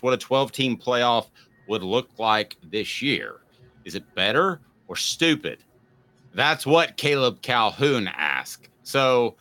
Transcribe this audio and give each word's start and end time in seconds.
What 0.00 0.14
a 0.14 0.16
12 0.16 0.52
team 0.52 0.76
playoff 0.76 1.26
would 1.68 1.82
look 1.82 2.08
like 2.18 2.56
this 2.70 3.02
year. 3.02 3.40
Is 3.84 3.94
it 3.94 4.14
better 4.14 4.60
or 4.88 4.96
stupid? 4.96 5.62
That's 6.34 6.66
what 6.66 6.96
Caleb 6.96 7.42
Calhoun 7.42 8.08
asked. 8.08 8.68
So 8.82 9.36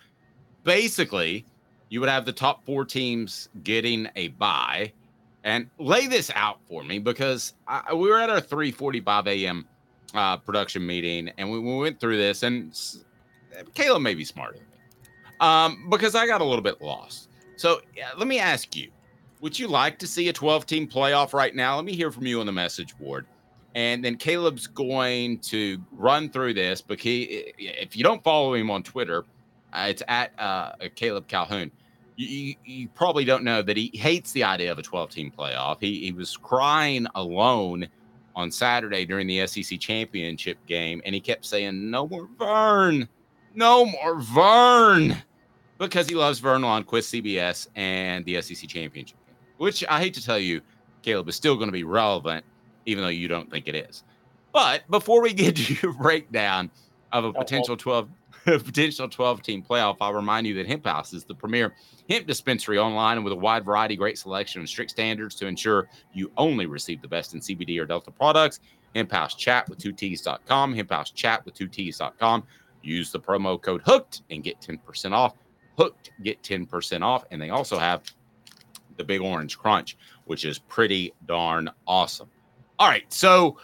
basically, 0.64 1.46
you 1.90 2.00
would 2.00 2.10
have 2.10 2.26
the 2.26 2.34
top 2.34 2.66
four 2.66 2.86
teams 2.86 3.50
getting 3.64 4.08
a 4.16 4.30
bye. 4.30 4.92
And 5.44 5.70
lay 5.78 6.08
this 6.08 6.32
out 6.36 6.60
for 6.68 6.84
me 6.84 7.00
because 7.00 7.54
I, 7.68 7.94
we 7.94 8.10
were 8.10 8.20
at 8.20 8.30
our 8.30 8.42
3:45 8.42 9.28
a.m. 9.28 9.68
Uh, 10.14 10.36
production 10.38 10.86
meeting, 10.86 11.30
and 11.38 11.50
we, 11.50 11.60
we 11.60 11.78
went 11.78 12.00
through 12.00 12.18
this. 12.18 12.44
And 12.44 12.78
Caleb 13.74 14.02
may 14.02 14.16
be 14.16 14.26
smarter 14.26 14.60
um, 15.40 15.88
because 15.90 16.14
I 16.14 16.28
got 16.28 16.42
a 16.42 16.44
little 16.44 16.62
bit 16.62 16.82
lost. 16.82 17.30
So 17.56 17.80
yeah, 17.96 18.10
let 18.18 18.28
me 18.28 18.38
ask 18.40 18.76
you: 18.76 18.92
Would 19.42 19.58
you 19.58 19.70
like 19.70 19.98
to 20.00 20.08
see 20.08 20.28
a 20.28 20.34
12-team 20.34 20.88
playoff 20.88 21.34
right 21.34 21.56
now? 21.56 21.78
Let 21.78 21.86
me 21.86 21.94
hear 21.94 22.12
from 22.12 22.26
you 22.26 22.42
on 22.42 22.46
the 22.46 22.52
message 22.52 22.98
board. 22.98 23.26
And 23.74 24.04
then 24.04 24.18
Caleb's 24.18 24.68
going 24.68 25.40
to 25.40 25.78
run 25.94 26.30
through 26.30 26.56
this 26.56 26.82
because 26.82 27.04
he, 27.04 27.54
if 27.58 27.96
you 27.96 28.04
don't 28.04 28.22
follow 28.22 28.54
him 28.54 28.70
on 28.70 28.84
Twitter, 28.84 29.24
uh, 29.72 29.88
it's 29.90 30.04
at 30.10 30.32
uh, 30.40 30.72
Caleb 30.96 31.28
Calhoun. 31.28 31.72
You, 32.18 32.56
you, 32.66 32.90
probably 32.90 33.24
don't 33.24 33.46
know 33.46 33.62
that 33.62 33.78
he 33.78 33.92
hates 33.94 34.34
the 34.34 34.44
idea 34.44 34.74
of 34.74 34.80
a 34.80 34.82
12 34.82 35.10
team 35.10 35.32
playoff. 35.38 35.78
He, 35.80 36.04
he 36.04 36.12
was 36.12 36.36
crying 36.36 37.08
alone 37.16 37.88
on 38.36 38.52
Saturday 38.52 39.06
during 39.06 39.26
the 39.26 39.48
SEC 39.48 39.80
championship 39.80 40.58
game, 40.66 41.02
and 41.06 41.16
he 41.16 41.22
kept 41.22 41.46
saying, 41.46 41.90
No 41.90 42.10
more 42.10 42.28
Verne, 42.38 43.08
no 43.56 43.86
more 43.86 44.20
Verne, 44.20 45.16
because 45.78 46.10
he 46.10 46.16
loves 46.16 46.40
Verne 46.40 46.64
Lundquist, 46.64 47.22
CBS, 47.24 47.68
and 47.76 48.26
the 48.26 48.42
SEC 48.42 48.68
championship 48.68 49.16
which 49.60 49.84
I 49.88 50.00
hate 50.00 50.14
to 50.16 50.24
tell 50.24 50.40
you, 50.40 50.62
Caleb 51.02 51.30
is 51.30 51.36
still 51.36 51.56
going 51.56 51.68
to 51.68 51.74
be 51.74 51.84
relevant, 51.84 52.44
even 52.86 53.04
though 53.04 53.10
you 53.10 53.28
don't 53.28 53.50
think 53.52 53.68
it 53.68 53.76
is. 53.76 54.04
But 54.52 54.90
before 54.90 55.22
we 55.22 55.34
get 55.34 55.56
to 55.58 55.74
your 55.76 55.94
breakdown 55.94 56.72
of 57.12 57.26
a 57.26 57.34
potential 57.34 57.78
12 57.78 58.10
a 58.48 58.58
potential 58.58 59.10
12 59.10 59.42
team 59.44 59.64
playoff, 59.68 59.98
I'll 60.00 60.14
remind 60.14 60.48
you 60.48 60.56
that 60.56 60.66
Hemp 60.66 60.86
House 60.86 61.14
is 61.14 61.26
the 61.26 61.36
premier 61.36 61.76
hemp 62.10 62.26
dispensary 62.26 62.78
online 62.78 63.18
and 63.18 63.24
with 63.24 63.34
a 63.34 63.36
wide 63.36 63.66
variety, 63.66 63.96
great 63.96 64.18
selection, 64.18 64.62
and 64.62 64.70
strict 64.70 64.92
standards 64.92 65.36
to 65.36 65.48
ensure 65.48 65.90
you 66.14 66.32
only 66.38 66.66
receive 66.66 67.02
the 67.02 67.08
best 67.08 67.34
in 67.34 67.42
CBD 67.42 67.80
or 67.80 67.86
Delta 67.86 68.12
products. 68.12 68.62
Hemp 68.96 69.12
House 69.12 69.36
Chat 69.36 69.68
with 69.70 69.78
two 69.78 69.92
T's.com, 69.92 70.74
Hemp 70.74 70.90
House 70.90 71.12
Chat 71.12 71.46
with 71.46 71.54
two 71.54 71.68
T's.com. 71.68 72.44
Use 72.82 73.12
the 73.12 73.20
promo 73.20 73.62
code 73.62 73.82
hooked 73.86 74.22
and 74.30 74.44
get 74.44 74.60
10% 74.62 75.12
off. 75.12 75.36
Hooked, 75.78 76.12
get 76.24 76.42
10% 76.42 77.04
off. 77.04 77.26
And 77.30 77.42
they 77.42 77.50
also 77.50 77.78
have 77.78 78.04
the 79.00 79.04
Big 79.06 79.22
Orange 79.22 79.58
Crunch, 79.58 79.98
which 80.26 80.46
is 80.46 80.60
pretty 80.60 81.14
darn 81.26 81.72
awesome. 81.88 82.30
All 82.78 82.88
right. 82.88 83.12
So 83.12 83.58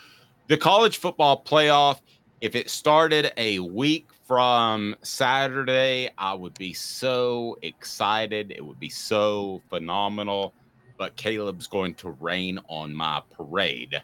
the 0.47 0.57
college 0.57 0.97
football 0.97 1.44
playoff, 1.44 2.00
if 2.41 2.56
it 2.56 2.69
started 2.72 3.31
a 3.38 3.59
week 3.59 4.07
from 4.25 4.96
Saturday, 5.03 6.09
I 6.18 6.34
would 6.34 6.57
be 6.57 6.73
so 6.73 7.57
excited. 7.62 8.51
It 8.51 8.66
would 8.66 8.79
be 8.79 8.90
so 8.90 9.62
phenomenal. 9.69 10.53
But 10.97 11.16
Caleb's 11.18 11.67
going 11.67 11.94
to 11.96 12.12
rain 12.12 12.57
on 12.69 12.96
my 12.96 13.22
parade. 13.29 14.02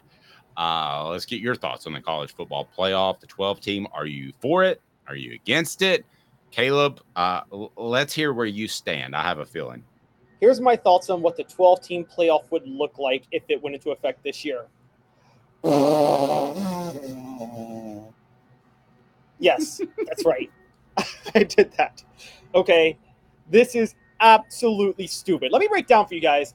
Uh, 0.58 1.08
let's 1.08 1.24
get 1.24 1.40
your 1.40 1.54
thoughts 1.54 1.86
on 1.86 1.94
the 1.94 2.00
college 2.00 2.34
football 2.34 2.68
playoff, 2.76 3.20
the 3.20 3.26
12 3.26 3.60
team. 3.60 3.86
Are 3.94 4.04
you 4.04 4.34
for 4.40 4.62
it? 4.62 4.82
Are 5.08 5.16
you 5.16 5.32
against 5.32 5.80
it? 5.80 6.04
Caleb, 6.50 7.00
uh, 7.16 7.40
let's 7.76 8.12
hear 8.12 8.34
where 8.34 8.44
you 8.44 8.68
stand. 8.68 9.16
I 9.16 9.22
have 9.22 9.38
a 9.38 9.46
feeling. 9.46 9.82
Here's 10.42 10.60
my 10.60 10.74
thoughts 10.74 11.08
on 11.08 11.22
what 11.22 11.36
the 11.36 11.44
12 11.44 11.82
team 11.82 12.04
playoff 12.04 12.50
would 12.50 12.66
look 12.66 12.98
like 12.98 13.22
if 13.30 13.44
it 13.48 13.62
went 13.62 13.76
into 13.76 13.92
effect 13.92 14.24
this 14.24 14.44
year. 14.44 14.66
Yes, 19.38 19.80
that's 20.04 20.24
right. 20.24 20.50
I 21.36 21.44
did 21.44 21.72
that. 21.78 22.02
Okay. 22.56 22.98
This 23.50 23.76
is 23.76 23.94
absolutely 24.18 25.06
stupid. 25.06 25.52
Let 25.52 25.60
me 25.60 25.68
break 25.68 25.86
down 25.86 26.08
for 26.08 26.14
you 26.14 26.20
guys. 26.20 26.54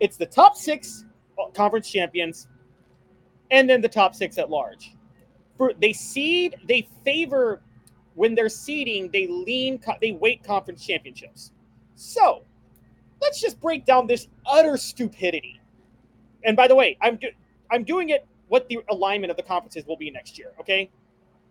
It's 0.00 0.16
the 0.16 0.24
top 0.24 0.56
six 0.56 1.04
conference 1.52 1.90
champions 1.90 2.48
and 3.50 3.68
then 3.68 3.82
the 3.82 3.88
top 3.88 4.14
six 4.14 4.38
at 4.38 4.48
large. 4.48 4.94
For 5.58 5.74
they 5.78 5.92
seed, 5.92 6.56
they 6.64 6.88
favor 7.04 7.60
when 8.14 8.34
they're 8.34 8.48
seeding, 8.48 9.10
they 9.10 9.26
lean, 9.26 9.78
they 10.00 10.12
weight 10.12 10.42
conference 10.42 10.86
championships. 10.86 11.52
So 11.96 12.45
let's 13.20 13.40
just 13.40 13.60
break 13.60 13.84
down 13.84 14.06
this 14.06 14.28
utter 14.46 14.76
stupidity. 14.76 15.60
And 16.44 16.56
by 16.56 16.68
the 16.68 16.74
way, 16.74 16.96
I'm 17.00 17.16
do- 17.16 17.30
I'm 17.70 17.84
doing 17.84 18.10
it 18.10 18.26
what 18.48 18.68
the 18.68 18.78
alignment 18.90 19.30
of 19.30 19.36
the 19.36 19.42
conferences 19.42 19.84
will 19.86 19.96
be 19.96 20.10
next 20.10 20.38
year. 20.38 20.52
Okay, 20.60 20.88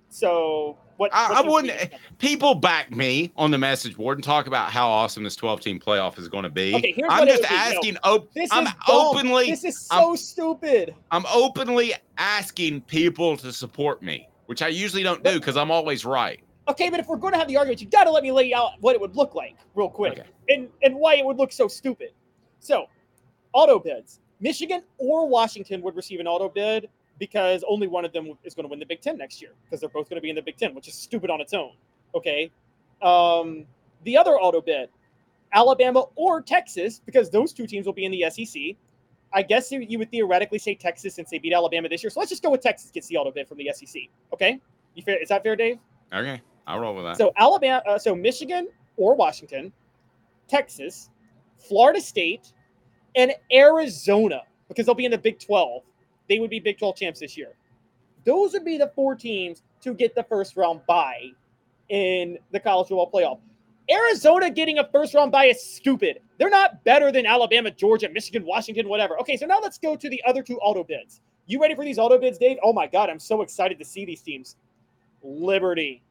so 0.10 0.78
what? 0.98 1.12
I, 1.14 1.42
I 1.44 1.48
wouldn't. 1.48 1.92
People 2.20 2.56
back 2.56 2.96
me 2.96 3.32
on 3.36 3.52
the 3.52 3.58
message 3.58 3.98
board 3.98 4.18
and 4.18 4.24
talk 4.24 4.48
about 4.48 4.72
how 4.72 4.88
awesome 4.88 5.24
this 5.24 5.36
12 5.36 5.60
team 5.60 5.80
playoff 5.80 6.18
is 6.18 6.30
going 6.30 6.44
to 6.44 6.50
be. 6.50 6.74
Okay, 6.76 6.94
here's 6.96 7.10
I'm 7.12 7.28
just 7.28 7.42
would 7.42 7.50
be. 7.50 7.56
No, 7.56 7.62
asking. 7.62 7.98
op- 8.04 8.34
This 8.34 8.50
I'm 8.54 8.68
is 8.68 8.74
dumb. 8.88 8.96
openly. 8.96 9.50
This 9.50 9.64
is 9.66 9.78
so 9.80 9.96
I'm- 10.10 10.18
stupid. 10.18 10.96
I'm 11.12 11.26
openly 11.34 11.94
asking 12.18 12.82
people 12.82 13.36
to 13.38 13.52
support 13.52 14.02
me, 14.02 14.30
which 14.46 14.62
I 14.62 14.70
usually 14.70 15.04
don't 15.04 15.24
do 15.24 15.34
because 15.40 15.58
I'm 15.58 15.72
always 15.72 16.06
right. 16.06 16.40
Okay, 16.68 16.90
but 16.90 17.00
if 17.00 17.08
we're 17.08 17.18
going 17.18 17.34
to 17.34 17.38
have 17.40 17.48
the 17.48 17.58
argument, 17.58 17.82
you 17.82 17.88
got 17.88 18.06
to 18.06 18.12
let 18.12 18.24
me 18.24 18.32
lay 18.32 18.54
out 18.54 18.72
what 18.80 18.96
it 18.96 19.02
would 19.02 19.16
look 19.16 19.36
like 19.36 19.56
real 19.76 19.90
quick, 19.90 20.14
Okay. 20.14 20.30
and 20.50 20.70
and 20.82 20.96
why 20.96 21.16
it 21.16 21.26
would 21.26 21.38
look 21.38 21.52
so 21.52 21.68
stupid. 21.68 22.12
So, 22.60 22.88
auto 23.54 23.78
bids: 23.78 24.20
Michigan 24.40 24.82
or 24.98 25.28
Washington 25.28 25.82
would 25.84 25.96
receive 25.96 26.20
an 26.20 26.28
auto 26.28 26.50
bid 26.50 26.90
because 27.20 27.64
only 27.70 27.88
one 27.88 28.04
of 28.04 28.12
them 28.14 28.34
is 28.44 28.56
going 28.56 28.64
to 28.66 28.70
win 28.70 28.80
the 28.80 28.86
Big 28.86 29.02
Ten 29.02 29.18
next 29.18 29.42
year 29.42 29.52
because 29.64 29.80
they're 29.80 29.90
both 29.90 30.10
going 30.10 30.18
to 30.18 30.22
be 30.22 30.30
in 30.30 30.36
the 30.36 30.42
Big 30.42 30.58
Ten, 30.58 30.74
which 30.74 30.88
is 30.88 30.96
stupid 30.96 31.30
on 31.30 31.40
its 31.40 31.54
own. 31.54 31.72
Okay, 32.16 32.52
um, 33.02 33.66
the 34.04 34.18
other 34.18 34.32
auto 34.40 34.60
bid: 34.60 34.90
Alabama 35.54 36.06
or 36.16 36.42
Texas 36.42 37.00
because 37.06 37.30
those 37.30 37.54
two 37.54 37.68
teams 37.68 37.86
will 37.86 37.94
be 37.94 38.06
in 38.06 38.12
the 38.12 38.26
SEC. 38.32 38.62
I 39.34 39.44
guess 39.44 39.72
you 39.72 39.82
you 39.82 40.00
would 40.00 40.10
theoretically 40.10 40.58
say 40.58 40.74
Texas 40.74 41.14
since 41.14 41.30
they 41.30 41.38
beat 41.38 41.54
Alabama 41.54 41.90
this 41.90 42.02
year. 42.04 42.10
So 42.10 42.20
let's 42.22 42.32
just 42.32 42.42
go 42.42 42.50
with 42.50 42.62
Texas 42.62 42.90
gets 42.90 43.08
the 43.08 43.18
auto 43.18 43.32
bid 43.32 43.48
from 43.48 43.60
the 43.60 43.70
SEC. 43.72 44.04
Okay, 44.34 44.60
you 44.96 45.04
fair? 45.04 45.22
Is 45.22 45.30
that 45.30 45.44
fair, 45.44 45.56
Dave? 45.56 45.78
Okay, 46.14 46.42
I'll 46.68 46.80
roll 46.80 46.96
with 46.96 47.06
that. 47.06 47.18
So 47.18 47.32
Alabama, 47.38 47.82
uh, 47.88 47.98
so 47.98 48.16
Michigan 48.16 48.68
or 48.98 49.16
Washington, 49.16 49.72
Texas, 50.48 51.10
Florida 51.58 52.02
State, 52.02 52.54
and 53.16 53.34
Arizona 53.54 54.42
because 54.68 54.86
they'll 54.86 54.96
be 54.96 55.06
in 55.06 55.12
the 55.12 55.18
Big 55.18 55.40
12. 55.40 55.84
They 56.28 56.40
would 56.40 56.50
be 56.50 56.60
Big 56.60 56.78
12 56.78 56.96
champs 56.96 57.20
this 57.20 57.38
year. 57.38 57.54
Those 58.26 58.54
would 58.54 58.66
be 58.66 58.78
the 58.78 58.92
four 58.96 59.16
teams 59.16 59.62
to 59.82 59.94
get 59.94 60.16
the 60.16 60.24
first 60.24 60.58
round 60.58 60.82
bye 60.88 61.30
in 61.90 62.38
the 62.52 62.60
college 62.60 62.88
football 62.88 63.12
playoff. 63.12 63.40
Arizona 63.90 64.50
getting 64.50 64.80
a 64.80 64.90
first 64.92 65.14
round 65.14 65.32
bye 65.32 65.46
is 65.46 65.62
stupid. 65.62 66.20
They're 66.40 66.50
not 66.50 66.84
better 66.84 67.12
than 67.12 67.28
Alabama, 67.28 67.70
Georgia, 67.70 68.10
Michigan, 68.10 68.44
Washington, 68.46 68.90
whatever. 68.90 69.20
Okay, 69.20 69.38
so 69.38 69.46
now 69.46 69.60
let's 69.62 69.78
go 69.78 69.96
to 69.96 70.10
the 70.10 70.22
other 70.26 70.42
two 70.42 70.58
auto 70.58 70.84
bids. 70.84 71.22
You 71.46 71.62
ready 71.62 71.76
for 71.76 71.86
these 71.86 72.00
auto 72.00 72.18
bids, 72.18 72.40
Dave? 72.40 72.58
Oh 72.64 72.74
my 72.74 72.88
God, 72.88 73.10
I'm 73.12 73.20
so 73.20 73.44
excited 73.44 73.78
to 73.78 73.86
see 73.86 74.04
these 74.04 74.24
teams. 74.24 74.56
Liberty, 75.22 76.02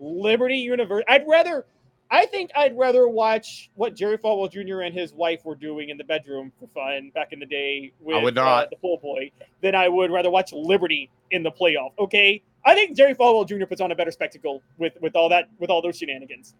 Liberty 0.00 0.56
University. 0.56 1.06
I'd 1.08 1.24
rather 1.28 1.66
I 2.10 2.26
think 2.26 2.50
I'd 2.56 2.76
rather 2.76 3.06
watch 3.06 3.70
what 3.76 3.94
Jerry 3.94 4.18
Falwell 4.18 4.50
Jr. 4.50 4.80
and 4.80 4.92
his 4.92 5.12
wife 5.12 5.44
were 5.44 5.54
doing 5.54 5.90
in 5.90 5.96
the 5.96 6.02
bedroom 6.02 6.50
for 6.58 6.66
fun 6.66 7.12
back 7.14 7.32
in 7.32 7.38
the 7.38 7.46
day 7.46 7.92
with 8.00 8.22
would 8.24 8.36
uh, 8.36 8.66
the 8.68 8.76
pool 8.76 8.98
boy 8.98 9.30
than 9.60 9.76
I 9.76 9.88
would 9.88 10.10
rather 10.10 10.30
watch 10.30 10.52
Liberty 10.52 11.08
in 11.30 11.44
the 11.44 11.52
playoff. 11.52 11.92
Okay, 12.00 12.42
I 12.64 12.74
think 12.74 12.96
Jerry 12.96 13.14
Falwell 13.14 13.46
Jr. 13.46 13.66
puts 13.66 13.80
on 13.80 13.92
a 13.92 13.94
better 13.94 14.10
spectacle 14.10 14.60
with 14.76 14.94
with 15.00 15.14
all 15.14 15.28
that 15.28 15.48
with 15.58 15.70
all 15.70 15.82
those 15.82 15.96
shenanigans. 15.96 16.54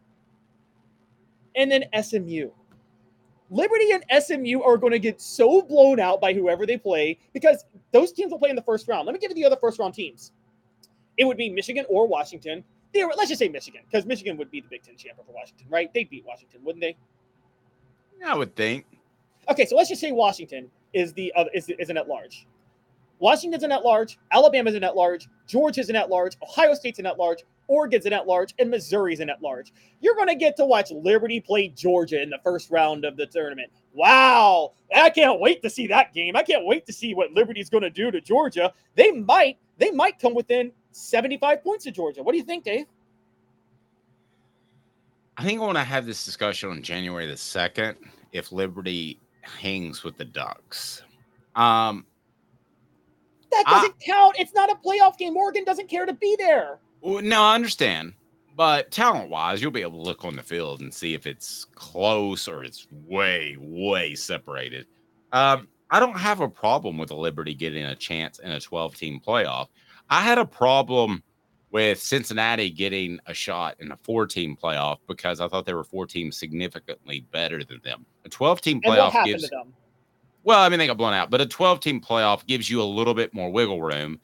And 1.57 1.71
then 1.71 1.85
SMU. 2.01 2.51
Liberty 3.53 3.91
and 3.91 4.05
SMU 4.23 4.63
are 4.63 4.77
going 4.77 4.93
to 4.93 5.01
get 5.01 5.21
so 5.21 5.61
blown 5.61 5.99
out 5.99 6.21
by 6.21 6.33
whoever 6.33 6.65
they 6.65 6.79
play 6.79 7.19
because 7.33 7.65
those 7.91 8.13
teams 8.13 8.31
will 8.31 8.39
play 8.39 8.51
in 8.51 8.55
the 8.55 8.63
first 8.63 8.87
round. 8.87 9.07
Let 9.07 9.13
me 9.13 9.19
give 9.19 9.31
you 9.31 9.35
the 9.35 9.45
other 9.45 9.57
first 9.61 9.81
round 9.81 9.95
teams. 9.95 10.31
It 11.17 11.25
would 11.25 11.37
be 11.37 11.51
Michigan 11.51 11.85
or 11.89 12.07
Washington. 12.07 12.63
They 12.93 13.05
were, 13.05 13.13
let's 13.17 13.29
just 13.29 13.39
say 13.39 13.49
Michigan 13.49 13.83
because 13.91 14.05
Michigan 14.05 14.37
would 14.37 14.51
be 14.51 14.61
the 14.61 14.69
Big 14.69 14.83
Ten 14.83 14.97
champion 14.97 15.25
for 15.27 15.33
Washington, 15.33 15.67
right? 15.71 15.93
They'd 15.95 16.11
beat 16.11 16.25
Washington, 16.27 16.61
wouldn't 16.65 16.83
they? 16.83 16.97
I 18.25 18.37
would 18.37 18.55
think. 18.57 18.85
Okay, 19.49 19.65
so 19.65 19.77
let's 19.77 19.89
just 19.89 20.01
say 20.01 20.13
Washington 20.13 20.71
is 20.93 21.13
the 21.13 21.33
other 21.37 21.51
is, 21.55 21.69
is 21.69 21.91
an 21.91 21.97
at 21.97 22.09
large. 22.09 22.47
Washington's 23.19 23.63
an 23.63 23.73
at 23.73 23.85
large, 23.85 24.19
Alabama's 24.33 24.75
an 24.75 24.83
at 24.83 24.97
large, 24.97 25.29
Georgia's 25.47 25.91
an 25.91 25.97
at 25.97 26.09
large, 26.09 26.37
Ohio 26.43 26.73
State's 26.73 26.99
an 26.99 27.07
at 27.07 27.19
large, 27.19 27.45
Oregon's 27.69 28.07
an 28.07 28.15
at 28.15 28.27
large, 28.27 28.55
and 28.59 28.71
Missouri's 28.71 29.21
an 29.21 29.29
at 29.29 29.43
large. 29.43 29.73
You're 30.01 30.17
going 30.17 30.29
to 30.29 30.35
get 30.35 30.57
to 30.57 30.65
watch 30.65 30.91
Liberty 30.91 31.39
play 31.39 31.69
Georgia 31.69 32.23
in 32.23 32.31
the 32.31 32.41
first 32.43 32.71
round 32.71 33.05
of 33.05 33.17
the 33.19 33.27
tournament. 33.27 33.71
Wow, 33.93 34.73
I 34.95 35.11
can't 35.11 35.39
wait 35.39 35.63
to 35.63 35.71
see 35.71 35.87
that 35.89 36.15
game. 36.15 36.35
I 36.35 36.43
can't 36.43 36.65
wait 36.65 36.87
to 36.87 36.95
see 36.95 37.15
what 37.15 37.33
Liberty's 37.33 37.69
going 37.69 37.83
to 37.83 37.91
do 37.91 38.11
to 38.11 38.21
Georgia. 38.23 38.73
They 38.97 39.13
might 39.13 39.59
they 39.77 39.91
might 39.91 40.19
come 40.19 40.35
within 40.35 40.73
75 40.93 41.63
points 41.63 41.87
of 41.87 41.95
Georgia. 41.95 42.23
What 42.23 42.33
do 42.33 42.39
you 42.39 42.45
think, 42.45 42.65
Dave? 42.65 42.87
I 45.37 45.45
think 45.45 45.61
I 45.61 45.65
want 45.65 45.79
to 45.79 45.85
have 45.85 46.07
this 46.07 46.25
discussion 46.25 46.71
on 46.71 46.83
January 46.83 47.27
the 47.27 47.35
2nd 47.35 47.97
if 48.33 48.53
Liberty 48.53 49.19
hangs 49.43 50.05
with 50.05 50.17
the 50.17 50.25
Ducks. 50.25 51.03
Um, 51.57 52.05
That 53.51 53.65
doesn't 53.67 53.99
count. 54.01 54.37
It's 54.39 54.55
not 54.55 54.71
a 54.71 54.75
playoff 54.75 55.17
game. 55.17 55.37
Oregon 55.37 55.65
doesn't 55.65 55.89
care 55.89 56.07
to 56.07 56.13
be 56.13 56.37
there. 56.39 56.79
no, 57.03 57.43
I 57.43 57.55
understand. 57.55 58.15
But 58.57 58.91
talent 58.91 59.31
wise, 59.31 59.63
you'll 59.63 59.71
be 59.71 59.81
able 59.81 60.03
to 60.03 60.05
look 60.05 60.25
on 60.25 60.37
the 60.37 60.43
field 60.43 60.81
and 60.81 60.93
see 60.93 61.15
if 61.15 61.27
it's 61.27 61.65
close 61.75 62.47
or 62.47 62.63
it's 62.63 62.87
way, 63.07 63.57
way 63.59 64.15
separated. 64.15 64.87
Um, 65.33 65.69
I 65.91 65.99
don't 65.99 66.19
have 66.19 66.41
a 66.41 66.49
problem 66.49 66.99
with 66.99 67.11
Liberty 67.11 67.55
getting 67.55 67.85
a 67.85 67.97
chance 67.97 68.39
in 68.41 68.51
a 68.51 68.61
12 68.61 68.95
team 68.97 69.21
playoff. 69.27 69.69
I 70.11 70.21
had 70.21 70.39
a 70.39 70.45
problem 70.45 71.23
with 71.71 72.01
Cincinnati 72.01 72.69
getting 72.71 73.21
a 73.27 73.35
shot 73.35 73.77
in 73.79 73.93
a 73.93 73.97
four 73.97 74.27
team 74.27 74.57
playoff 74.61 74.99
because 75.07 75.41
I 75.41 75.49
thought 75.49 75.67
there 75.67 75.77
were 75.77 75.85
four 75.85 76.07
teams 76.07 76.37
significantly 76.37 77.25
better 77.31 77.63
than 77.63 77.81
them. 77.85 78.05
A 78.25 78.29
12 78.29 78.61
team 78.61 78.81
playoff 78.81 79.25
gives 79.25 79.49
well, 80.43 80.61
I 80.61 80.69
mean, 80.69 80.79
they 80.79 80.87
got 80.87 80.97
blown 80.97 81.13
out, 81.13 81.31
but 81.31 81.41
a 81.41 81.47
12 81.47 81.81
team 81.81 82.01
playoff 82.01 82.47
gives 82.47 82.71
you 82.71 82.81
a 82.81 82.85
little 82.85 83.15
bit 83.15 83.35
more 83.35 83.51
wiggle 83.51 83.83
room. 83.83 84.19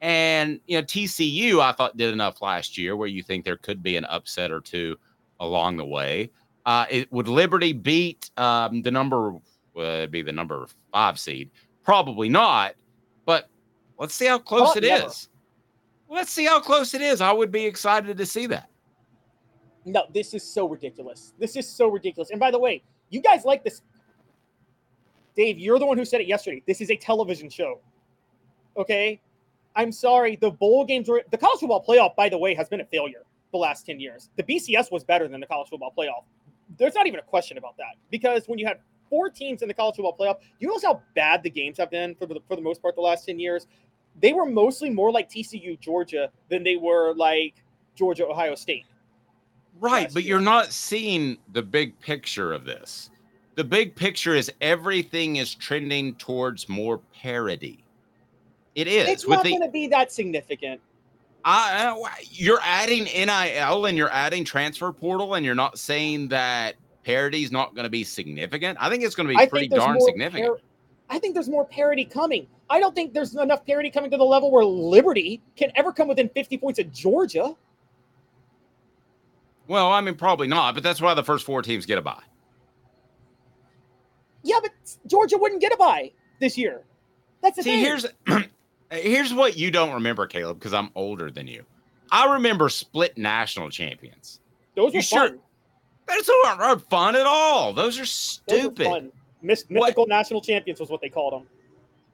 And, 0.00 0.60
you 0.66 0.78
know, 0.78 0.82
TCU, 0.82 1.60
I 1.60 1.72
thought 1.72 1.96
did 1.96 2.12
enough 2.12 2.42
last 2.42 2.76
year 2.76 2.96
where 2.96 3.08
you 3.08 3.22
think 3.22 3.44
there 3.44 3.56
could 3.56 3.82
be 3.82 3.96
an 3.96 4.04
upset 4.06 4.50
or 4.50 4.60
two 4.60 4.96
along 5.38 5.76
the 5.76 5.84
way. 5.84 6.30
Uh, 6.66 6.86
it, 6.90 7.12
would 7.12 7.28
Liberty 7.28 7.72
beat 7.72 8.30
um, 8.36 8.82
the 8.82 8.90
number, 8.90 9.34
uh, 9.76 10.06
be 10.06 10.22
the 10.22 10.32
number 10.32 10.66
five 10.92 11.18
seed? 11.18 11.50
Probably 11.84 12.28
not, 12.28 12.74
but 13.24 13.48
let's 13.98 14.14
see 14.14 14.26
how 14.26 14.38
close 14.38 14.70
Oh, 14.74 14.78
it 14.78 14.84
is. 14.84 15.29
Let's 16.10 16.32
see 16.32 16.44
how 16.44 16.60
close 16.60 16.92
it 16.92 17.00
is. 17.00 17.20
I 17.20 17.30
would 17.30 17.52
be 17.52 17.64
excited 17.64 18.18
to 18.18 18.26
see 18.26 18.46
that. 18.46 18.68
No, 19.84 20.04
this 20.12 20.34
is 20.34 20.42
so 20.42 20.68
ridiculous. 20.68 21.32
This 21.38 21.56
is 21.56 21.68
so 21.68 21.88
ridiculous. 21.88 22.30
And 22.30 22.40
by 22.40 22.50
the 22.50 22.58
way, 22.58 22.82
you 23.10 23.22
guys 23.22 23.44
like 23.44 23.62
this. 23.62 23.82
Dave, 25.36 25.58
you're 25.58 25.78
the 25.78 25.86
one 25.86 25.96
who 25.96 26.04
said 26.04 26.20
it 26.20 26.26
yesterday. 26.26 26.62
This 26.66 26.80
is 26.80 26.90
a 26.90 26.96
television 26.96 27.48
show. 27.48 27.80
Okay? 28.76 29.20
I'm 29.76 29.92
sorry. 29.92 30.36
The 30.36 30.50
bowl 30.50 30.84
games 30.84 31.08
were 31.08 31.22
the 31.30 31.38
college 31.38 31.60
football 31.60 31.84
playoff, 31.84 32.16
by 32.16 32.28
the 32.28 32.36
way, 32.36 32.54
has 32.54 32.68
been 32.68 32.80
a 32.80 32.86
failure 32.86 33.22
the 33.52 33.58
last 33.58 33.86
10 33.86 34.00
years. 34.00 34.30
The 34.36 34.42
BCS 34.42 34.90
was 34.90 35.04
better 35.04 35.28
than 35.28 35.40
the 35.40 35.46
college 35.46 35.68
football 35.68 35.94
playoff. 35.96 36.24
There's 36.76 36.94
not 36.94 37.06
even 37.06 37.20
a 37.20 37.22
question 37.22 37.56
about 37.56 37.76
that. 37.78 37.94
Because 38.10 38.48
when 38.48 38.58
you 38.58 38.66
had 38.66 38.78
four 39.08 39.30
teams 39.30 39.62
in 39.62 39.68
the 39.68 39.74
college 39.74 39.96
football 39.96 40.16
playoff, 40.18 40.38
you 40.58 40.68
know 40.68 40.78
how 40.82 41.02
bad 41.14 41.42
the 41.44 41.50
games 41.50 41.78
have 41.78 41.90
been 41.90 42.16
for 42.16 42.26
the 42.26 42.40
for 42.48 42.56
the 42.56 42.62
most 42.62 42.82
part 42.82 42.96
the 42.96 43.00
last 43.00 43.26
10 43.26 43.38
years? 43.38 43.66
They 44.20 44.32
were 44.32 44.46
mostly 44.46 44.90
more 44.90 45.10
like 45.10 45.30
TCU 45.30 45.78
Georgia 45.80 46.30
than 46.48 46.62
they 46.62 46.76
were 46.76 47.14
like 47.14 47.54
Georgia 47.94 48.26
Ohio 48.26 48.54
State. 48.54 48.86
Right, 49.78 50.12
but 50.12 50.24
year. 50.24 50.30
you're 50.36 50.44
not 50.44 50.72
seeing 50.72 51.38
the 51.52 51.62
big 51.62 51.98
picture 52.00 52.52
of 52.52 52.64
this. 52.64 53.10
The 53.54 53.64
big 53.64 53.94
picture 53.94 54.34
is 54.34 54.52
everything 54.60 55.36
is 55.36 55.54
trending 55.54 56.14
towards 56.16 56.68
more 56.68 56.98
parity. 57.14 57.84
It 58.74 58.86
is 58.86 59.08
It's 59.08 59.26
with 59.26 59.38
not 59.38 59.44
going 59.44 59.62
to 59.62 59.70
be 59.70 59.86
that 59.88 60.12
significant. 60.12 60.80
I, 61.44 61.88
I- 61.88 62.24
you're 62.30 62.60
adding 62.62 63.04
NIL 63.04 63.86
and 63.86 63.96
you're 63.96 64.12
adding 64.12 64.44
transfer 64.44 64.92
portal 64.92 65.34
and 65.34 65.44
you're 65.44 65.54
not 65.54 65.78
saying 65.78 66.28
that 66.28 66.76
parity 67.04 67.42
is 67.42 67.50
not 67.50 67.74
going 67.74 67.84
to 67.84 67.90
be 67.90 68.04
significant. 68.04 68.78
I 68.80 68.88
think 68.90 69.02
it's 69.02 69.14
going 69.14 69.28
to 69.28 69.34
be 69.34 69.40
I 69.40 69.46
pretty 69.46 69.68
darn 69.68 70.00
significant. 70.00 70.48
par- 70.48 70.60
I 71.08 71.18
think 71.18 71.34
there's 71.34 71.48
more 71.48 71.64
parity 71.64 72.04
coming. 72.04 72.46
I 72.70 72.78
don't 72.80 72.94
think 72.94 73.12
there's 73.12 73.34
enough 73.34 73.66
parity 73.66 73.90
coming 73.90 74.10
to 74.12 74.16
the 74.16 74.24
level 74.24 74.50
where 74.50 74.64
Liberty 74.64 75.42
can 75.56 75.72
ever 75.74 75.92
come 75.92 76.06
within 76.08 76.28
50 76.28 76.56
points 76.58 76.78
of 76.78 76.92
Georgia. 76.92 77.54
well, 79.66 79.90
I 79.92 80.00
mean 80.00 80.14
probably 80.14 80.46
not, 80.48 80.74
but 80.74 80.82
that's 80.82 81.00
why 81.00 81.14
the 81.14 81.24
first 81.24 81.44
four 81.44 81.62
teams 81.62 81.84
get 81.84 81.98
a 81.98 82.02
bye. 82.02 82.22
Yeah, 84.42 84.58
but 84.62 84.70
Georgia 85.06 85.36
wouldn't 85.36 85.60
get 85.60 85.72
a 85.72 85.76
bye 85.76 86.12
this 86.40 86.56
year. 86.56 86.82
That's 87.42 87.56
the 87.56 87.62
See, 87.62 87.70
thing. 87.70 87.80
here's 87.84 88.06
here's 88.90 89.34
what 89.34 89.56
you 89.56 89.70
don't 89.70 89.92
remember, 89.92 90.26
Caleb, 90.26 90.58
because 90.58 90.72
I'm 90.72 90.90
older 90.94 91.30
than 91.30 91.46
you. 91.46 91.64
I 92.12 92.32
remember 92.34 92.68
split 92.68 93.16
national 93.18 93.70
champions. 93.70 94.40
Those 94.76 94.92
you 94.94 94.98
were 94.98 95.02
sure- 95.02 95.28
fun. 95.28 95.38
Those 96.08 96.28
aren't 96.44 96.88
fun 96.90 97.14
at 97.14 97.24
all. 97.26 97.72
Those 97.72 97.96
are 97.96 98.00
Those 98.00 98.10
stupid. 98.10 98.84
fun. 98.86 99.12
Myth- 99.42 99.70
mythical 99.70 100.06
national 100.08 100.40
champions 100.40 100.80
was 100.80 100.88
what 100.90 101.00
they 101.00 101.08
called 101.08 101.34
them. 101.34 101.46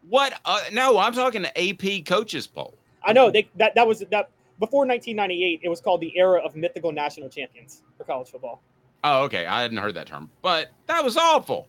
What? 0.09 0.39
Uh, 0.45 0.61
no, 0.73 0.99
I'm 0.99 1.13
talking 1.13 1.43
to 1.43 1.49
AP 1.71 2.05
coaches 2.07 2.47
poll. 2.47 2.75
I 3.05 3.13
know 3.13 3.31
they 3.31 3.49
that 3.57 3.75
that 3.75 3.87
was 3.87 4.01
that 4.11 4.31
before 4.59 4.87
1998. 4.87 5.61
It 5.63 5.69
was 5.69 5.81
called 5.81 6.01
the 6.01 6.17
era 6.17 6.41
of 6.41 6.57
mythical 6.57 6.93
national 6.93 7.29
champions 7.29 7.83
for 7.97 8.05
college 8.05 8.29
football. 8.29 8.63
Oh, 9.05 9.25
okay. 9.25 9.47
I 9.47 9.63
hadn't 9.63 9.77
heard 9.79 9.95
that 9.95 10.07
term, 10.07 10.31
but 10.43 10.69
that 10.87 11.05
was 11.05 11.17
awful. 11.17 11.69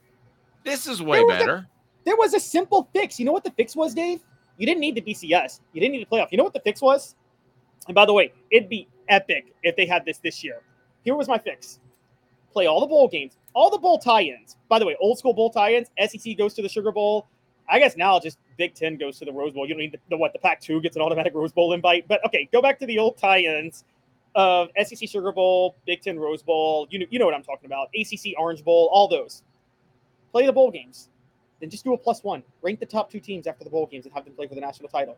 This 0.64 0.88
is 0.88 1.02
way 1.02 1.18
There 1.18 1.26
was 1.26 1.36
a- 1.36 1.40
better. 1.40 1.68
There 2.06 2.16
was 2.16 2.34
a 2.34 2.40
simple 2.40 2.88
fix. 2.94 3.20
You 3.20 3.26
know 3.26 3.34
what 3.34 3.44
the 3.44 3.52
fix 3.52 3.76
was, 3.76 3.94
Dave? 3.94 4.22
You 4.58 4.66
didn't 4.66 4.80
need 4.80 4.96
the 4.96 5.02
BCS. 5.02 5.60
You 5.74 5.82
didn't 5.82 5.92
need 5.94 6.08
the 6.10 6.16
playoff. 6.16 6.30
You 6.32 6.38
know 6.38 6.44
what 6.46 6.54
the 6.54 6.62
fix 6.62 6.82
was? 6.82 7.16
And 7.88 7.94
by 7.94 8.06
the 8.06 8.14
way, 8.14 8.32
it'd 8.50 8.70
be 8.70 8.88
epic 9.10 9.54
if 9.64 9.76
they 9.76 9.86
had 9.86 10.06
this 10.06 10.18
this 10.20 10.44
year. 10.44 10.62
Here 11.04 11.16
was 11.16 11.28
my 11.28 11.38
fix: 11.38 11.80
play 12.52 12.66
all 12.66 12.80
the 12.80 12.88
bowl 12.88 13.08
games, 13.08 13.38
all 13.54 13.70
the 13.70 13.78
bowl 13.78 14.00
tie-ins. 14.00 14.56
By 14.70 14.80
the 14.80 14.86
way, 14.86 14.96
old 15.00 15.18
school 15.20 15.34
bowl 15.34 15.50
tie-ins. 15.50 15.90
SEC 16.00 16.38
goes 16.38 16.54
to 16.56 16.62
the 16.62 16.70
Sugar 16.70 16.92
Bowl. 16.92 17.28
I 17.70 17.80
guess 17.80 17.98
now 17.98 18.20
just 18.20 18.38
Big 18.58 18.74
Ten 18.74 18.98
goes 18.98 19.20
to 19.20 19.26
the 19.26 19.32
Rose 19.32 19.54
Bowl. 19.54 19.68
You 19.68 19.74
don't 19.74 19.82
need 19.82 19.92
the, 19.92 20.00
the 20.10 20.18
what? 20.18 20.34
The 20.34 20.40
Pac-2 20.40 20.82
gets 20.82 20.96
an 20.96 21.02
automatic 21.02 21.34
Rose 21.34 21.52
Bowl 21.52 21.74
invite. 21.74 22.08
But 22.08 22.26
okay, 22.26 22.48
go 22.52 22.62
back 22.62 22.80
to 22.80 22.86
the 22.86 22.98
old 22.98 23.18
tie-ins 23.18 23.84
of 24.36 24.70
SEC 24.84 25.10
Sugar 25.10 25.32
Bowl, 25.32 25.76
Big 25.86 26.02
Ten 26.02 26.18
Rose 26.18 26.44
Bowl. 26.44 26.88
You 26.90 27.00
know, 27.00 27.06
you 27.10 27.20
know 27.20 27.26
what 27.26 27.34
I'm 27.34 27.44
talking 27.44 27.66
about. 27.66 27.90
ACC 28.00 28.34
Orange 28.38 28.64
Bowl, 28.64 28.90
all 28.92 29.08
those. 29.08 29.44
Play 30.32 30.46
the 30.46 30.54
bowl 30.54 30.72
games 30.72 31.10
then 31.60 31.70
just 31.70 31.84
do 31.84 31.94
a 31.94 31.98
plus 31.98 32.24
one. 32.24 32.44
Rank 32.62 32.80
the 32.80 32.86
top 32.86 33.12
two 33.12 33.20
teams 33.20 33.48
after 33.48 33.64
the 33.64 33.70
bowl 33.70 33.88
games 33.88 34.06
and 34.06 34.14
have 34.14 34.26
them 34.26 34.34
play 34.34 34.48
for 34.48 34.56
the 34.56 34.62
national 34.62 34.90
title. 34.90 35.18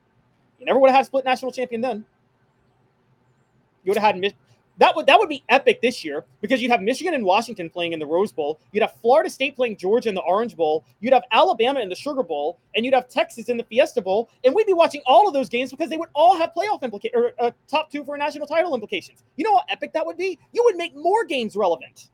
You 0.60 0.65
never 0.65 0.79
would 0.79 0.89
have 0.89 0.98
had 0.98 1.06
split 1.06 1.25
national 1.25 1.51
champion 1.51 1.82
then. 1.82 2.06
You 3.84 3.91
would 3.91 3.98
have 3.98 4.15
had 4.15 4.34
that 4.79 4.95
would 4.95 5.05
that 5.05 5.19
would 5.19 5.29
be 5.29 5.43
epic 5.50 5.81
this 5.81 6.03
year 6.03 6.25
because 6.41 6.62
you'd 6.62 6.71
have 6.71 6.81
Michigan 6.81 7.13
and 7.13 7.24
Washington 7.24 7.69
playing 7.69 7.93
in 7.93 8.00
the 8.00 8.05
Rose 8.05 8.31
Bowl. 8.31 8.59
You'd 8.71 8.81
have 8.81 8.95
Florida 9.01 9.29
State 9.29 9.55
playing 9.55 9.77
Georgia 9.77 10.09
in 10.09 10.15
the 10.15 10.21
Orange 10.21 10.55
Bowl. 10.55 10.83
You'd 11.01 11.13
have 11.13 11.24
Alabama 11.31 11.81
in 11.81 11.89
the 11.89 11.95
Sugar 11.95 12.24
Bowl, 12.24 12.57
and 12.75 12.83
you'd 12.83 12.93
have 12.93 13.09
Texas 13.09 13.50
in 13.50 13.57
the 13.57 13.63
Fiesta 13.65 14.01
Bowl. 14.01 14.29
And 14.43 14.55
we'd 14.55 14.67
be 14.67 14.74
watching 14.74 15.01
all 15.05 15.27
of 15.27 15.33
those 15.33 15.50
games 15.50 15.69
because 15.69 15.89
they 15.89 15.98
would 15.98 16.09
all 16.15 16.38
have 16.38 16.51
playoff 16.55 16.81
implications 16.81 17.21
or 17.21 17.33
uh, 17.39 17.51
top 17.67 17.91
two 17.91 18.03
for 18.03 18.17
national 18.17 18.48
title 18.48 18.74
implications. 18.74 19.24
You 19.36 19.43
know 19.43 19.57
how 19.57 19.63
epic 19.69 19.93
that 19.93 20.05
would 20.05 20.17
be? 20.17 20.39
You 20.53 20.63
would 20.65 20.77
make 20.77 20.95
more 20.95 21.25
games 21.25 21.55
relevant. 21.55 22.09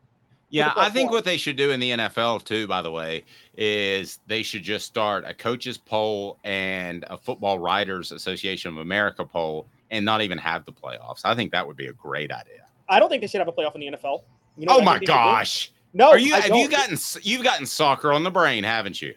Yeah, 0.50 0.74
I 0.76 0.90
think 0.90 1.12
what 1.12 1.26
they 1.26 1.38
should 1.38 1.58
do 1.58 1.72
in 1.72 1.80
the 1.80 1.92
NFL 1.92 2.46
too, 2.46 2.68
by 2.68 2.82
the 2.82 2.92
way, 2.92 3.26
is 3.58 4.20
they 4.28 4.44
should 4.44 4.64
just 4.64 4.86
start 4.86 5.26
a 5.28 5.34
coaches 5.34 5.78
poll 5.78 6.38
and 6.44 7.04
a 7.10 7.18
Football 7.18 7.60
Writers 7.60 8.12
Association 8.12 8.72
of 8.72 8.78
America 8.78 9.26
poll, 9.26 9.68
and 9.92 10.06
not 10.06 10.22
even 10.22 10.38
have 10.38 10.66
the 10.66 10.72
playoffs. 10.72 11.22
I 11.24 11.36
think 11.36 11.52
that 11.52 11.66
would 11.66 11.78
be 11.78 11.88
a 11.88 11.94
great 11.94 12.32
idea. 12.32 12.66
I 12.90 13.00
don't 13.00 13.10
think 13.10 13.22
they 13.22 13.28
should 13.28 13.40
have 13.40 13.48
a 13.48 13.52
playoff 13.52 13.76
in 13.76 13.82
the 13.82 13.88
NFL. 13.98 14.24
You 14.58 14.66
know 14.68 14.78
oh 14.78 14.82
my 14.82 15.00
think 15.00 15.08
they 15.08 15.14
should 15.14 15.24
do? 15.24 15.30
gosh! 15.36 15.72
No, 15.94 16.10
Are 16.10 16.18
you 16.18 16.34
I 16.36 16.40
have 16.42 16.46
you 16.56 16.70
don't. 16.70 16.72
gotten 16.72 16.98
you've 17.24 17.44
gotten 17.44 17.66
soccer 17.66 18.12
on 18.12 18.24
the 18.24 18.32
brain, 18.32 18.64
haven't 18.64 19.02
you? 19.02 19.16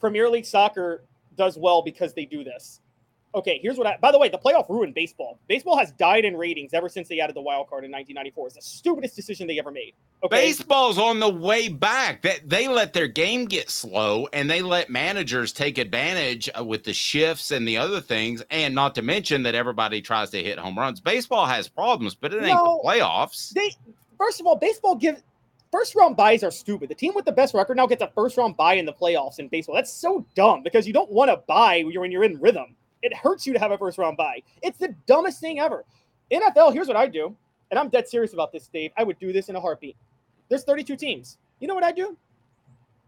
Premier 0.00 0.28
League 0.28 0.44
soccer 0.44 1.04
does 1.36 1.56
well 1.56 1.82
because 1.82 2.12
they 2.14 2.24
do 2.26 2.44
this. 2.44 2.80
Okay, 3.34 3.58
here's 3.62 3.78
what 3.78 3.86
I. 3.86 3.96
By 3.96 4.12
the 4.12 4.18
way, 4.18 4.28
the 4.28 4.38
playoff 4.38 4.68
ruined 4.68 4.94
baseball. 4.94 5.38
Baseball 5.48 5.78
has 5.78 5.90
died 5.92 6.24
in 6.26 6.36
ratings 6.36 6.74
ever 6.74 6.88
since 6.88 7.08
they 7.08 7.18
added 7.18 7.34
the 7.34 7.40
wild 7.40 7.68
card 7.70 7.84
in 7.84 7.90
1994. 7.90 8.46
It's 8.48 8.56
the 8.56 8.62
stupidest 8.62 9.16
decision 9.16 9.46
they 9.46 9.58
ever 9.58 9.70
made. 9.70 9.94
Okay, 10.22 10.36
Baseball's 10.48 10.98
on 10.98 11.18
the 11.18 11.30
way 11.30 11.68
back. 11.68 12.20
They, 12.20 12.38
they 12.44 12.68
let 12.68 12.92
their 12.92 13.08
game 13.08 13.46
get 13.46 13.70
slow 13.70 14.28
and 14.34 14.50
they 14.50 14.60
let 14.60 14.90
managers 14.90 15.52
take 15.52 15.78
advantage 15.78 16.50
uh, 16.58 16.62
with 16.62 16.84
the 16.84 16.92
shifts 16.92 17.50
and 17.50 17.66
the 17.66 17.78
other 17.78 18.02
things. 18.02 18.42
And 18.50 18.74
not 18.74 18.94
to 18.96 19.02
mention 19.02 19.42
that 19.44 19.54
everybody 19.54 20.02
tries 20.02 20.28
to 20.30 20.42
hit 20.42 20.58
home 20.58 20.78
runs. 20.78 21.00
Baseball 21.00 21.46
has 21.46 21.68
problems, 21.68 22.14
but 22.14 22.34
it 22.34 22.42
ain't 22.42 22.48
No. 22.54 22.80
the 22.82 22.88
playoffs. 22.88 23.50
they 23.54 23.70
first 24.18 24.40
of 24.40 24.46
all, 24.46 24.56
baseball 24.56 24.94
give 24.94 25.22
first 25.70 25.94
round 25.94 26.16
byes 26.18 26.44
are 26.44 26.50
stupid. 26.50 26.90
The 26.90 26.94
team 26.94 27.12
with 27.14 27.24
the 27.24 27.32
best 27.32 27.54
record 27.54 27.78
now 27.78 27.86
gets 27.86 28.02
a 28.02 28.08
first 28.14 28.36
round 28.36 28.58
bye 28.58 28.74
in 28.74 28.84
the 28.84 28.92
playoffs 28.92 29.38
in 29.38 29.48
baseball. 29.48 29.74
That's 29.74 29.90
so 29.92 30.26
dumb 30.34 30.62
because 30.62 30.86
you 30.86 30.92
don't 30.92 31.10
want 31.10 31.30
to 31.30 31.38
bye 31.48 31.82
when 31.82 32.12
you're 32.12 32.24
in 32.24 32.38
rhythm. 32.38 32.76
It 33.02 33.14
hurts 33.14 33.46
you 33.46 33.52
to 33.52 33.58
have 33.58 33.70
a 33.72 33.78
first 33.78 33.98
round 33.98 34.16
bye. 34.16 34.42
It's 34.62 34.78
the 34.78 34.94
dumbest 35.06 35.40
thing 35.40 35.58
ever. 35.58 35.84
NFL, 36.30 36.72
here's 36.72 36.88
what 36.88 36.96
I 36.96 37.06
do, 37.08 37.36
and 37.70 37.78
I'm 37.78 37.88
dead 37.88 38.08
serious 38.08 38.32
about 38.32 38.52
this, 38.52 38.68
Dave. 38.68 38.92
I 38.96 39.04
would 39.04 39.18
do 39.18 39.32
this 39.32 39.48
in 39.48 39.56
a 39.56 39.60
heartbeat. 39.60 39.96
There's 40.48 40.64
32 40.64 40.96
teams. 40.96 41.38
You 41.60 41.68
know 41.68 41.74
what 41.74 41.84
I 41.84 41.92
do? 41.92 42.16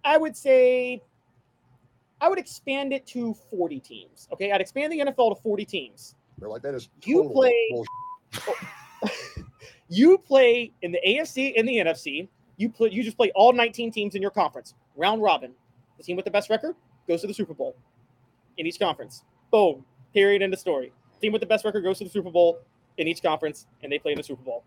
I 0.05 0.17
would 0.19 0.37
say 0.37 1.03
I 2.21 2.29
would 2.29 2.39
expand 2.39 2.93
it 2.93 3.07
to 3.09 3.35
40 3.51 3.81
teams. 3.81 4.29
Okay, 4.33 4.53
I'd 4.53 4.61
expand 4.61 4.93
the 4.93 5.01
NFL 5.01 5.35
to 5.37 5.43
40 5.43 5.65
teams. 5.65 6.15
They're 6.39 6.49
like 6.49 6.63
that 6.63 6.75
is 6.75 6.89
You 7.05 7.31
play- 7.31 7.85
you 9.89 10.19
play 10.19 10.73
in 10.83 10.93
the 10.93 11.01
AFC 11.07 11.55
and 11.57 11.69
the 11.69 11.77
NFC. 11.77 12.29
You 12.57 12.69
play. 12.69 12.91
You 12.91 13.03
just 13.03 13.17
play 13.17 13.31
all 13.35 13.53
19 13.53 13.91
teams 13.91 14.15
in 14.15 14.23
your 14.23 14.31
conference, 14.31 14.75
round 14.97 15.23
robin. 15.23 15.53
The 15.99 16.03
team 16.05 16.17
with 16.17 16.25
the 16.25 16.31
best 16.31 16.51
record 16.51 16.75
goes 17.09 17.21
to 17.21 17.27
the 17.27 17.35
Super 17.35 17.55
Bowl 17.55 17.77
in 18.57 18.67
each 18.67 18.79
conference. 18.79 19.25
Boom. 19.55 19.85
Period. 20.13 20.43
End 20.43 20.53
of 20.53 20.59
story. 20.59 20.93
Team 21.23 21.31
with 21.31 21.39
the 21.39 21.47
best 21.47 21.65
record 21.65 21.83
goes 21.85 21.99
to 21.99 22.05
the 22.05 22.11
Super 22.11 22.29
Bowl 22.29 22.59
in 22.99 23.07
each 23.07 23.23
conference, 23.23 23.67
and 23.85 23.93
they 23.93 24.01
play 24.01 24.11
in 24.11 24.17
the 24.19 24.25
Super 24.25 24.43
Bowl. 24.43 24.65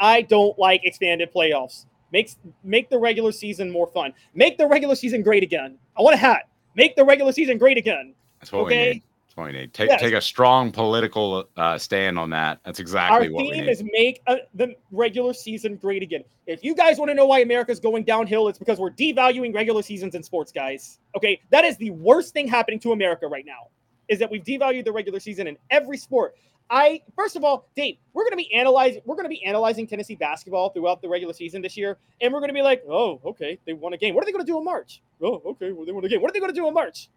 I 0.00 0.22
don't 0.22 0.58
like 0.58 0.80
expanded 0.84 1.32
playoffs. 1.32 1.86
Makes 2.10 2.36
make 2.64 2.90
the 2.90 2.98
regular 2.98 3.30
season 3.30 3.70
more 3.70 3.86
fun. 3.86 4.12
Make 4.34 4.58
the 4.58 4.66
regular 4.66 4.96
season 4.96 5.22
great 5.22 5.44
again. 5.44 5.78
I 5.96 6.02
want 6.02 6.14
a 6.14 6.18
hat. 6.18 6.48
Make 6.74 6.96
the 6.96 7.04
regular 7.04 7.30
season 7.30 7.56
great 7.56 7.78
again. 7.78 8.14
That's 8.40 8.50
what 8.50 8.62
Okay. 8.62 8.78
we 8.88 8.92
need. 8.94 9.02
That's 9.28 9.36
what 9.36 9.46
we 9.46 9.52
need. 9.52 9.72
Take, 9.72 9.90
Yes. 9.90 10.00
take 10.00 10.14
a 10.14 10.20
strong 10.20 10.72
political 10.72 11.48
uh, 11.56 11.78
stand 11.78 12.18
on 12.18 12.30
that. 12.30 12.58
That's 12.64 12.80
exactly 12.80 13.28
Our 13.28 13.32
what 13.32 13.42
we 13.44 13.50
Our 13.50 13.54
theme 13.54 13.68
is 13.68 13.84
make 13.92 14.22
uh 14.26 14.38
the 14.54 14.74
regular 14.90 15.34
season 15.34 15.76
great 15.76 16.02
again. 16.02 16.24
If 16.48 16.64
you 16.64 16.74
guys 16.74 16.98
want 16.98 17.10
to 17.10 17.14
know 17.14 17.26
why 17.26 17.42
America's 17.42 17.78
going 17.78 18.02
downhill, 18.02 18.48
it's 18.48 18.58
because 18.58 18.80
we're 18.80 18.90
devaluing 18.90 19.54
regular 19.54 19.82
seasons 19.82 20.16
in 20.16 20.24
sports, 20.24 20.50
guys. 20.50 20.98
Okay, 21.16 21.40
that 21.50 21.64
is 21.64 21.76
the 21.76 21.90
worst 21.90 22.32
thing 22.34 22.48
happening 22.48 22.80
to 22.80 22.90
America 22.90 23.28
right 23.28 23.46
now. 23.46 23.68
Is 24.08 24.18
that 24.18 24.30
we've 24.30 24.44
devalued 24.44 24.84
the 24.84 24.92
regular 24.92 25.20
season 25.20 25.46
in 25.46 25.56
every 25.70 25.96
sport. 25.96 26.36
I 26.68 27.02
first 27.14 27.36
of 27.36 27.44
all, 27.44 27.68
Dave, 27.76 27.96
we're 28.12 28.24
going 28.24 28.32
to 28.32 28.36
be 28.36 28.52
analyzing. 28.52 29.00
We're 29.04 29.14
going 29.14 29.26
to 29.26 29.30
be 29.30 29.44
analyzing 29.44 29.86
Tennessee 29.86 30.16
basketball 30.16 30.70
throughout 30.70 31.00
the 31.00 31.08
regular 31.08 31.32
season 31.32 31.62
this 31.62 31.76
year, 31.76 31.98
and 32.20 32.32
we're 32.32 32.40
going 32.40 32.48
to 32.48 32.54
be 32.54 32.62
like, 32.62 32.82
oh, 32.88 33.20
okay, 33.24 33.58
they 33.66 33.72
won 33.72 33.92
a 33.92 33.96
game. 33.96 34.14
What 34.14 34.22
are 34.22 34.26
they 34.26 34.32
going 34.32 34.44
to 34.44 34.50
do 34.50 34.58
in 34.58 34.64
March? 34.64 35.00
Oh, 35.22 35.42
okay, 35.46 35.72
well, 35.72 35.86
they 35.86 35.92
won 35.92 36.04
a 36.04 36.08
game. 36.08 36.20
What 36.20 36.30
are 36.30 36.32
they 36.32 36.40
going 36.40 36.52
to 36.52 36.60
do 36.60 36.66
in 36.66 36.74
March? 36.74 37.08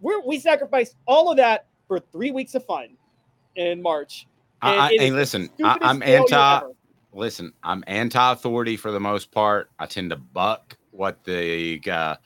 We're, 0.00 0.20
we 0.20 0.38
sacrificed 0.38 0.96
all 1.06 1.30
of 1.30 1.38
that 1.38 1.66
for 1.86 1.98
three 1.98 2.30
weeks 2.30 2.54
of 2.54 2.64
fun 2.64 2.90
in 3.56 3.80
March. 3.82 4.26
And 4.62 4.80
I, 4.80 4.88
hey, 4.88 5.10
listen, 5.10 5.48
I, 5.62 5.78
I'm 5.80 6.02
anti. 6.02 6.60
Listen, 7.14 7.54
I'm 7.64 7.82
anti-authority 7.86 8.76
for 8.76 8.90
the 8.90 9.00
most 9.00 9.32
part. 9.32 9.70
I 9.78 9.86
tend 9.86 10.10
to 10.10 10.16
buck 10.16 10.76
what 10.90 11.24
the 11.24 11.80
uh, 11.90 12.16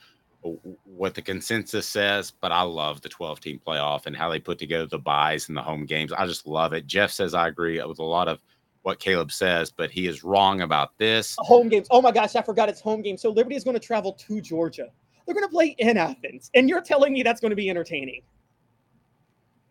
what 0.83 1.13
the 1.13 1.21
consensus 1.21 1.87
says, 1.87 2.31
but 2.31 2.51
I 2.51 2.61
love 2.61 3.01
the 3.01 3.09
12-team 3.09 3.61
playoff 3.65 4.05
and 4.05 4.15
how 4.15 4.29
they 4.29 4.39
put 4.39 4.59
together 4.59 4.85
the 4.85 4.99
byes 4.99 5.47
and 5.47 5.57
the 5.57 5.61
home 5.61 5.85
games. 5.85 6.11
I 6.11 6.25
just 6.25 6.45
love 6.45 6.73
it. 6.73 6.85
Jeff 6.85 7.11
says 7.11 7.33
I 7.33 7.47
agree 7.47 7.83
with 7.83 7.99
a 7.99 8.03
lot 8.03 8.27
of 8.27 8.39
what 8.83 8.99
Caleb 8.99 9.31
says, 9.31 9.71
but 9.71 9.89
he 9.89 10.07
is 10.07 10.23
wrong 10.23 10.61
about 10.61 10.97
this. 10.97 11.35
home 11.39 11.69
games. 11.69 11.87
Oh 11.89 12.01
my 12.01 12.11
gosh, 12.11 12.35
I 12.35 12.41
forgot 12.41 12.69
it's 12.69 12.81
home 12.81 13.01
game. 13.01 13.17
So 13.17 13.31
Liberty 13.31 13.55
is 13.55 13.63
going 13.63 13.75
to 13.75 13.85
travel 13.85 14.13
to 14.13 14.41
Georgia. 14.41 14.89
They're 15.25 15.35
going 15.35 15.47
to 15.47 15.51
play 15.51 15.75
in 15.77 15.97
Athens, 15.97 16.51
and 16.53 16.67
you're 16.67 16.81
telling 16.81 17.13
me 17.13 17.23
that's 17.23 17.39
going 17.39 17.51
to 17.51 17.55
be 17.55 17.69
entertaining? 17.69 18.21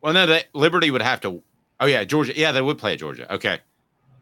Well, 0.00 0.14
no, 0.14 0.26
they, 0.26 0.45
Liberty 0.55 0.91
would 0.91 1.02
have 1.02 1.21
to. 1.21 1.43
Oh 1.79 1.87
yeah, 1.87 2.05
Georgia. 2.05 2.33
Yeah, 2.35 2.52
they 2.52 2.62
would 2.62 2.79
play 2.79 2.95
at 2.95 2.99
Georgia. 2.99 3.33
Okay, 3.33 3.61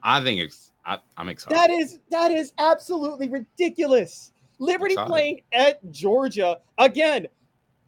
I 0.03 0.23
think 0.23 0.41
it's. 0.41 0.73
I, 0.85 0.99
I'm 1.17 1.29
excited. 1.29 1.57
That 1.57 1.71
is 1.71 1.99
that 2.11 2.31
is 2.31 2.53
absolutely 2.59 3.29
ridiculous. 3.29 4.33
Liberty 4.61 4.95
Excited. 4.95 5.09
playing 5.09 5.41
at 5.53 5.91
Georgia 5.91 6.59
again. 6.79 7.27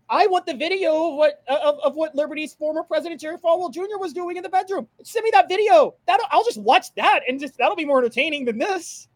I 0.08 0.26
want 0.26 0.44
the 0.46 0.54
video 0.54 1.10
of 1.10 1.14
what 1.14 1.42
uh, 1.48 1.58
of, 1.62 1.78
of 1.80 1.94
what 1.94 2.14
Liberty's 2.14 2.54
former 2.54 2.82
president 2.82 3.20
Jerry 3.20 3.38
Falwell 3.38 3.72
Jr. 3.72 3.98
was 3.98 4.12
doing 4.12 4.36
in 4.36 4.42
the 4.42 4.48
bedroom. 4.48 4.88
Send 5.04 5.24
me 5.24 5.30
that 5.32 5.48
video. 5.48 5.94
That 6.06 6.20
I'll 6.30 6.44
just 6.44 6.60
watch 6.60 6.92
that 6.96 7.20
and 7.28 7.38
just 7.38 7.56
that'll 7.56 7.76
be 7.76 7.84
more 7.84 7.98
entertaining 7.98 8.44
than 8.44 8.58
this. 8.58 9.08